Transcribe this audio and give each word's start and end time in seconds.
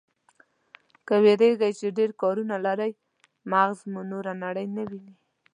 که 1.07 1.15
وېرېږئ 1.23 1.71
چې 1.79 1.87
ډېر 1.97 2.11
کارونه 2.21 2.55
لرئ، 2.65 2.91
مغز 3.51 3.79
مو 3.91 4.01
نوره 4.11 4.33
نړۍ 4.43 4.67
نه 4.75 4.83
ويني. 4.89 5.15